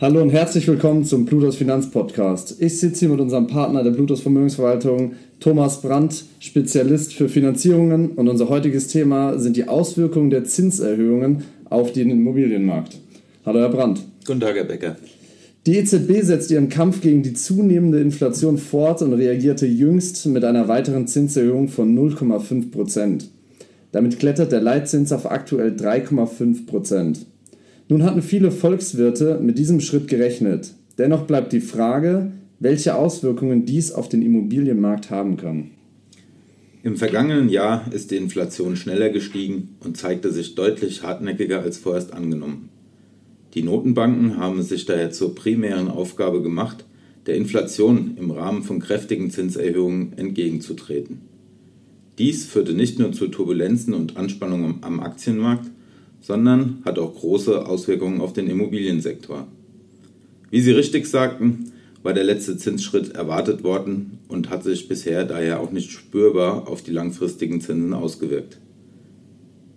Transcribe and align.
Hallo 0.00 0.22
und 0.22 0.30
herzlich 0.30 0.66
willkommen 0.66 1.04
zum 1.04 1.26
Plutos 1.26 1.56
Finanz 1.56 1.90
Podcast. 1.90 2.56
Ich 2.58 2.80
sitze 2.80 3.00
hier 3.00 3.10
mit 3.10 3.20
unserem 3.20 3.48
Partner 3.48 3.82
der 3.84 3.90
Plutos 3.90 4.22
Vermögensverwaltung, 4.22 5.12
Thomas 5.40 5.82
Brandt, 5.82 6.24
Spezialist 6.38 7.12
für 7.12 7.28
Finanzierungen. 7.28 8.12
Und 8.12 8.26
unser 8.26 8.48
heutiges 8.48 8.88
Thema 8.88 9.38
sind 9.38 9.58
die 9.58 9.68
Auswirkungen 9.68 10.30
der 10.30 10.44
Zinserhöhungen 10.44 11.44
auf 11.68 11.92
den 11.92 12.08
Immobilienmarkt. 12.08 12.96
Hallo, 13.44 13.58
Herr 13.58 13.68
Brandt. 13.68 14.00
Guten 14.26 14.40
Tag, 14.40 14.56
Herr 14.56 14.64
Becker. 14.64 14.96
Die 15.66 15.76
EZB 15.76 16.22
setzt 16.22 16.50
ihren 16.50 16.70
Kampf 16.70 17.02
gegen 17.02 17.22
die 17.22 17.34
zunehmende 17.34 18.00
Inflation 18.00 18.56
fort 18.56 19.02
und 19.02 19.12
reagierte 19.12 19.66
jüngst 19.66 20.24
mit 20.24 20.46
einer 20.46 20.66
weiteren 20.66 21.08
Zinserhöhung 21.08 21.68
von 21.68 21.94
0,5 21.94 22.70
Prozent. 22.70 23.28
Damit 23.92 24.18
klettert 24.18 24.50
der 24.50 24.62
Leitzins 24.62 25.12
auf 25.12 25.30
aktuell 25.30 25.72
3,5 25.72 26.64
Prozent. 26.64 27.26
Nun 27.90 28.04
hatten 28.04 28.22
viele 28.22 28.52
Volkswirte 28.52 29.40
mit 29.42 29.58
diesem 29.58 29.80
Schritt 29.80 30.06
gerechnet. 30.06 30.74
Dennoch 30.96 31.26
bleibt 31.26 31.52
die 31.52 31.60
Frage, 31.60 32.30
welche 32.60 32.94
Auswirkungen 32.94 33.66
dies 33.66 33.90
auf 33.90 34.08
den 34.08 34.22
Immobilienmarkt 34.22 35.10
haben 35.10 35.36
kann. 35.36 35.72
Im 36.84 36.96
vergangenen 36.96 37.48
Jahr 37.48 37.92
ist 37.92 38.12
die 38.12 38.16
Inflation 38.16 38.76
schneller 38.76 39.08
gestiegen 39.08 39.70
und 39.80 39.96
zeigte 39.96 40.32
sich 40.32 40.54
deutlich 40.54 41.02
hartnäckiger 41.02 41.62
als 41.62 41.78
vorerst 41.78 42.14
angenommen. 42.14 42.68
Die 43.54 43.64
Notenbanken 43.64 44.36
haben 44.36 44.60
es 44.60 44.68
sich 44.68 44.86
daher 44.86 45.10
zur 45.10 45.34
primären 45.34 45.88
Aufgabe 45.88 46.42
gemacht, 46.42 46.84
der 47.26 47.34
Inflation 47.34 48.12
im 48.16 48.30
Rahmen 48.30 48.62
von 48.62 48.78
kräftigen 48.78 49.32
Zinserhöhungen 49.32 50.12
entgegenzutreten. 50.16 51.22
Dies 52.18 52.44
führte 52.44 52.72
nicht 52.72 53.00
nur 53.00 53.10
zu 53.10 53.26
Turbulenzen 53.26 53.94
und 53.94 54.16
Anspannungen 54.16 54.76
am 54.82 55.00
Aktienmarkt, 55.00 55.68
sondern 56.20 56.82
hat 56.84 56.98
auch 56.98 57.14
große 57.14 57.66
Auswirkungen 57.66 58.20
auf 58.20 58.32
den 58.32 58.48
Immobiliensektor. 58.48 59.46
Wie 60.50 60.60
Sie 60.60 60.72
richtig 60.72 61.06
sagten, 61.06 61.72
war 62.02 62.14
der 62.14 62.24
letzte 62.24 62.56
Zinsschritt 62.56 63.14
erwartet 63.14 63.62
worden 63.62 64.18
und 64.28 64.50
hat 64.50 64.64
sich 64.64 64.88
bisher 64.88 65.24
daher 65.24 65.60
auch 65.60 65.70
nicht 65.70 65.90
spürbar 65.90 66.68
auf 66.68 66.82
die 66.82 66.92
langfristigen 66.92 67.60
Zinsen 67.60 67.92
ausgewirkt. 67.92 68.58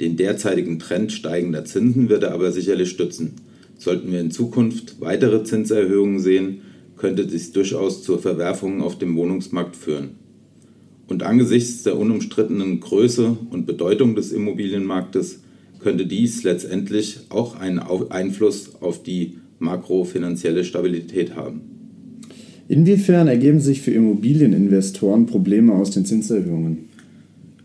Den 0.00 0.16
derzeitigen 0.16 0.78
Trend 0.78 1.12
steigender 1.12 1.64
Zinsen 1.64 2.08
wird 2.08 2.22
er 2.22 2.32
aber 2.32 2.52
sicherlich 2.52 2.90
stützen. 2.90 3.32
Sollten 3.78 4.12
wir 4.12 4.20
in 4.20 4.30
Zukunft 4.30 5.00
weitere 5.00 5.44
Zinserhöhungen 5.44 6.20
sehen, 6.20 6.62
könnte 6.96 7.26
dies 7.26 7.52
durchaus 7.52 8.02
zur 8.02 8.18
Verwerfung 8.18 8.82
auf 8.82 8.98
dem 8.98 9.16
Wohnungsmarkt 9.16 9.76
führen. 9.76 10.10
Und 11.08 11.22
angesichts 11.22 11.82
der 11.82 11.98
unumstrittenen 11.98 12.80
Größe 12.80 13.36
und 13.50 13.66
Bedeutung 13.66 14.14
des 14.14 14.32
Immobilienmarktes 14.32 15.40
könnte 15.80 16.06
dies 16.06 16.42
letztendlich 16.42 17.20
auch 17.30 17.58
einen 17.58 17.78
Einfluss 17.78 18.80
auf 18.80 19.02
die 19.02 19.38
makrofinanzielle 19.58 20.64
Stabilität 20.64 21.36
haben. 21.36 21.62
Inwiefern 22.68 23.26
ergeben 23.26 23.60
sich 23.60 23.80
für 23.80 23.90
Immobilieninvestoren 23.90 25.26
Probleme 25.26 25.74
aus 25.74 25.90
den 25.90 26.04
Zinserhöhungen? 26.04 26.90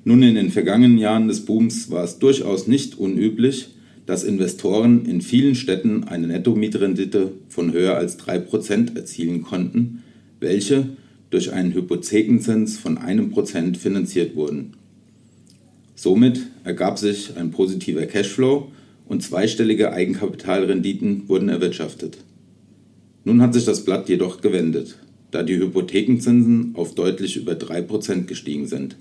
Nun, 0.04 0.24
in 0.24 0.36
den 0.36 0.50
vergangenen 0.50 0.98
Jahren 0.98 1.28
des 1.28 1.46
Booms 1.46 1.92
war 1.92 2.04
es 2.04 2.20
durchaus 2.20 2.68
nicht 2.68 2.98
unüblich, 2.98 3.70
dass 4.06 4.24
Investoren 4.24 5.06
in 5.06 5.22
vielen 5.22 5.56
Städten 5.56 6.04
eine 6.04 6.28
Nettomietrendite 6.28 7.32
von 7.50 7.74
höher 7.74 7.96
als 7.96 8.20
3% 8.20 8.96
erzielen 8.96 9.42
konnten, 9.42 10.04
welche 10.40 10.90
durch 11.32 11.54
einen 11.54 11.74
Hypothekenzins 11.74 12.78
von 12.78 12.98
einem 12.98 13.32
Prozent 13.32 13.78
finanziert 13.78 14.36
wurden. 14.36 14.74
Somit 15.96 16.42
ergab 16.66 17.00
sich 17.00 17.38
ein 17.38 17.52
positiver 17.52 18.06
Cashflow 18.06 18.72
und 19.08 19.24
zweistellige 19.24 19.94
Eigenkapitalrenditen 19.94 21.30
wurden 21.30 21.48
erwirtschaftet. 21.50 22.18
Nun 23.24 23.42
hat 23.42 23.54
sich 23.54 23.66
das 23.66 23.86
Blatt 23.86 24.10
jedoch 24.10 24.42
gewendet, 24.42 24.98
da 25.32 25.42
die 25.42 25.58
Hypothekenzinsen 25.58 26.72
auf 26.76 26.96
deutlich 26.96 27.38
über 27.38 27.54
3% 27.54 28.26
gestiegen 28.26 28.68
sind. 28.68 28.98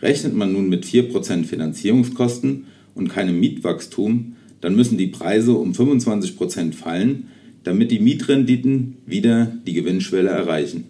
Rechnet 0.00 0.34
man 0.34 0.52
nun 0.52 0.68
mit 0.68 0.84
4% 0.84 1.44
Finanzierungskosten 1.44 2.64
und 2.94 3.08
keinem 3.08 3.38
Mietwachstum, 3.38 4.36
dann 4.60 4.74
müssen 4.74 4.98
die 4.98 5.06
Preise 5.06 5.52
um 5.52 5.72
25% 5.72 6.72
fallen, 6.72 7.28
damit 7.62 7.90
die 7.90 8.00
Mietrenditen 8.00 8.96
wieder 9.06 9.52
die 9.66 9.72
Gewinnschwelle 9.72 10.30
erreichen. 10.30 10.84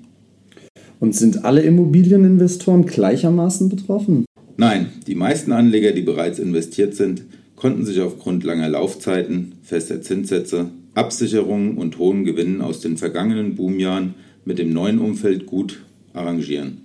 Und 1.01 1.15
sind 1.15 1.45
alle 1.45 1.63
Immobilieninvestoren 1.63 2.87
gleichermaßen 2.87 3.69
betroffen? 3.69 4.25
Nein, 4.57 4.91
die 5.07 5.15
meisten 5.15 5.53
Anleger, 5.53 5.93
die 5.93 6.03
bereits 6.03 6.39
investiert 6.39 6.95
sind, 6.95 7.25
konnten 7.57 7.85
sich 7.85 8.01
aufgrund 8.01 8.45
langer 8.45 8.69
Laufzeiten, 8.69 9.53
fester 9.63 10.03
Zinssätze, 10.03 10.71
Absicherungen 10.95 11.79
und 11.79 11.99
hohen 11.99 12.25
Gewinnen 12.25 12.61
aus 12.61 12.81
den 12.81 12.97
vergangenen 12.97 13.55
Boomjahren 13.55 14.15
mit 14.45 14.59
dem 14.59 14.73
neuen 14.73 14.99
Umfeld 14.99 15.47
gut 15.47 15.83
arrangieren. 16.13 16.79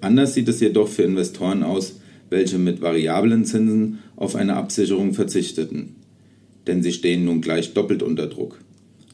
Anders 0.00 0.34
sieht 0.34 0.48
es 0.48 0.60
jedoch 0.60 0.88
für 0.88 1.02
Investoren 1.02 1.62
aus, 1.62 2.00
welche 2.30 2.58
mit 2.58 2.82
variablen 2.82 3.44
Zinsen 3.44 3.98
auf 4.14 4.36
eine 4.36 4.54
Absicherung 4.54 5.14
verzichteten. 5.14 5.96
Denn 6.66 6.82
sie 6.82 6.92
stehen 6.92 7.24
nun 7.24 7.40
gleich 7.40 7.74
doppelt 7.74 8.02
unter 8.02 8.26
Druck. 8.26 8.58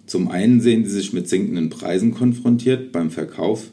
Zum 0.07 0.29
einen 0.29 0.61
sehen 0.61 0.85
sie 0.85 0.91
sich 0.91 1.13
mit 1.13 1.29
sinkenden 1.29 1.71
Preisen 1.71 2.13
konfrontiert 2.13 2.93
beim 2.93 3.11
Verkauf, 3.11 3.71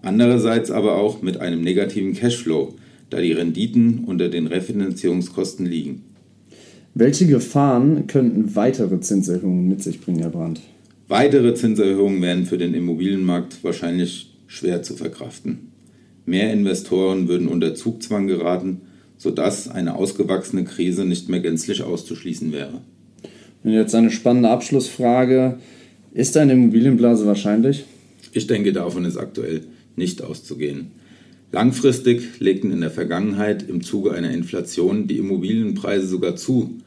andererseits 0.00 0.70
aber 0.70 0.96
auch 0.96 1.22
mit 1.22 1.38
einem 1.38 1.62
negativen 1.62 2.14
Cashflow, 2.14 2.74
da 3.12 3.20
die 3.20 3.32
Renditen 3.32 4.04
unter 4.06 4.28
den 4.28 4.46
Refinanzierungskosten 4.46 5.66
liegen. 5.66 6.02
Welche 6.94 7.26
Gefahren 7.26 8.06
könnten 8.06 8.54
weitere 8.54 9.00
Zinserhöhungen 9.00 9.68
mit 9.68 9.82
sich 9.82 10.00
bringen, 10.00 10.20
Herr 10.20 10.30
Brandt? 10.30 10.60
Weitere 11.08 11.54
Zinserhöhungen 11.54 12.22
wären 12.22 12.46
für 12.46 12.58
den 12.58 12.74
Immobilienmarkt 12.74 13.62
wahrscheinlich 13.64 14.34
schwer 14.46 14.82
zu 14.82 14.94
verkraften. 14.94 15.72
Mehr 16.26 16.52
Investoren 16.52 17.28
würden 17.28 17.48
unter 17.48 17.74
Zugzwang 17.74 18.26
geraten, 18.26 18.82
sodass 19.16 19.68
eine 19.68 19.94
ausgewachsene 19.94 20.64
Krise 20.64 21.04
nicht 21.04 21.28
mehr 21.28 21.40
gänzlich 21.40 21.82
auszuschließen 21.82 22.52
wäre. 22.52 22.80
Und 23.64 23.72
jetzt 23.72 23.94
eine 23.94 24.10
spannende 24.10 24.50
Abschlussfrage. 24.50 25.58
Ist 26.12 26.36
eine 26.36 26.52
Immobilienblase 26.52 27.26
wahrscheinlich? 27.26 27.84
Ich 28.32 28.46
denke, 28.46 28.72
davon 28.72 29.04
ist 29.04 29.16
aktuell 29.16 29.62
nicht 29.96 30.22
auszugehen. 30.22 30.92
Langfristig 31.52 32.40
legten 32.40 32.72
in 32.72 32.80
der 32.80 32.90
Vergangenheit 32.90 33.68
im 33.68 33.82
Zuge 33.82 34.12
einer 34.12 34.30
Inflation 34.30 35.06
die 35.06 35.18
Immobilienpreise 35.18 36.06
sogar 36.06 36.34
zu, 36.34 36.78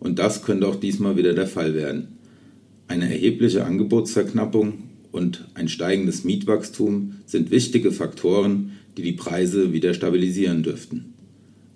und 0.00 0.18
das 0.18 0.42
könnte 0.42 0.66
auch 0.66 0.76
diesmal 0.76 1.16
wieder 1.18 1.34
der 1.34 1.46
Fall 1.46 1.74
werden. 1.74 2.08
Eine 2.88 3.04
erhebliche 3.04 3.64
Angebotsverknappung 3.64 4.74
und 5.12 5.46
ein 5.54 5.68
steigendes 5.68 6.24
Mietwachstum 6.24 7.16
sind 7.26 7.50
wichtige 7.50 7.92
Faktoren, 7.92 8.72
die 8.96 9.02
die 9.02 9.12
Preise 9.12 9.74
wieder 9.74 9.92
stabilisieren 9.92 10.62
dürften. 10.62 11.12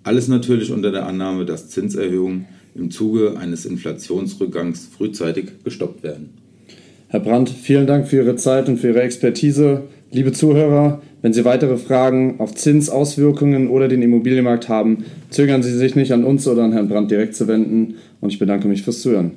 Alles 0.03 0.27
natürlich 0.27 0.71
unter 0.71 0.91
der 0.91 1.05
Annahme, 1.05 1.45
dass 1.45 1.69
Zinserhöhungen 1.69 2.45
im 2.73 2.89
Zuge 2.89 3.37
eines 3.37 3.65
Inflationsrückgangs 3.65 4.87
frühzeitig 4.87 5.63
gestoppt 5.63 6.01
werden. 6.01 6.31
Herr 7.09 7.19
Brandt, 7.19 7.49
vielen 7.49 7.87
Dank 7.87 8.07
für 8.07 8.17
Ihre 8.17 8.35
Zeit 8.35 8.69
und 8.69 8.77
für 8.77 8.89
Ihre 8.89 9.01
Expertise. 9.01 9.83
Liebe 10.11 10.31
Zuhörer, 10.31 11.01
wenn 11.21 11.33
Sie 11.33 11.45
weitere 11.45 11.77
Fragen 11.77 12.39
auf 12.39 12.55
Zinsauswirkungen 12.55 13.69
oder 13.69 13.87
den 13.87 14.01
Immobilienmarkt 14.01 14.69
haben, 14.69 15.05
zögern 15.29 15.63
Sie 15.63 15.75
sich 15.75 15.95
nicht 15.95 16.11
an 16.11 16.23
uns 16.23 16.47
oder 16.47 16.63
an 16.63 16.71
Herrn 16.71 16.87
Brandt 16.87 17.11
direkt 17.11 17.35
zu 17.35 17.47
wenden 17.47 17.95
und 18.21 18.31
ich 18.31 18.39
bedanke 18.39 18.67
mich 18.67 18.83
fürs 18.83 19.01
Zuhören. 19.01 19.31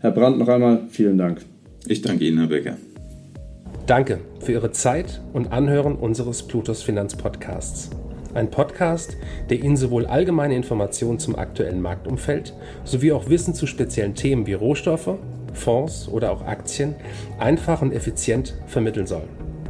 Herr 0.00 0.12
Brandt, 0.12 0.38
noch 0.38 0.48
einmal 0.48 0.82
vielen 0.90 1.18
Dank. 1.18 1.40
Ich 1.86 2.02
danke 2.02 2.24
Ihnen, 2.24 2.38
Herr 2.38 2.48
Becker. 2.48 2.76
Danke 3.86 4.20
für 4.40 4.52
Ihre 4.52 4.70
Zeit 4.70 5.20
und 5.32 5.52
Anhören 5.52 5.96
unseres 5.96 6.42
Plutos 6.42 6.82
Finanzpodcasts. 6.82 7.90
Ein 8.32 8.50
Podcast, 8.50 9.16
der 9.50 9.62
Ihnen 9.62 9.76
sowohl 9.76 10.06
allgemeine 10.06 10.56
Informationen 10.56 11.18
zum 11.18 11.36
aktuellen 11.36 11.80
Marktumfeld 11.80 12.54
sowie 12.84 13.12
auch 13.12 13.28
Wissen 13.28 13.54
zu 13.54 13.66
speziellen 13.66 14.14
Themen 14.14 14.46
wie 14.46 14.54
Rohstoffe, 14.54 15.18
Fonds 15.52 16.08
oder 16.08 16.32
auch 16.32 16.42
Aktien 16.42 16.94
einfach 17.38 17.82
und 17.82 17.92
effizient 17.92 18.54
vermitteln 18.66 19.06
soll. 19.06 19.22